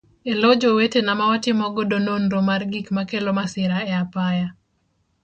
[0.31, 4.47] Elo jowetena ma watimo godo nonro mar gik makelo masira e apaya.